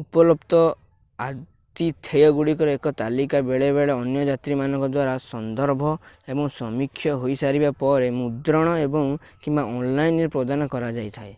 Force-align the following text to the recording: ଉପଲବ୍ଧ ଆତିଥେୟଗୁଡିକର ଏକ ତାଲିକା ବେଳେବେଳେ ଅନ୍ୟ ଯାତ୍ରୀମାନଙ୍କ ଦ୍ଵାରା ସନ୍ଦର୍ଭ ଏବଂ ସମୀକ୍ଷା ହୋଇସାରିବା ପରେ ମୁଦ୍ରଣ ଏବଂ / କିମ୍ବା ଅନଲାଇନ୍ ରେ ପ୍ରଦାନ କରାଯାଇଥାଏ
ଉପଲବ୍ଧ 0.00 0.58
ଆତିଥେୟଗୁଡିକର 1.24 2.74
ଏକ 2.78 2.92
ତାଲିକା 3.00 3.40
ବେଳେବେଳେ 3.48 3.92
ଅନ୍ୟ 3.96 4.22
ଯାତ୍ରୀମାନଙ୍କ 4.28 4.90
ଦ୍ଵାରା 4.98 5.16
ସନ୍ଦର୍ଭ 5.30 5.92
ଏବଂ 6.36 6.52
ସମୀକ୍ଷା 6.60 7.16
ହୋଇସାରିବା 7.26 7.74
ପରେ 7.84 8.12
ମୁଦ୍ରଣ 8.22 8.78
ଏବଂ 8.86 9.12
/ 9.20 9.44
କିମ୍ବା 9.48 9.66
ଅନଲାଇନ୍ 9.74 10.24
ରେ 10.26 10.30
ପ୍ରଦାନ 10.38 10.70
କରାଯାଇଥାଏ 10.78 11.36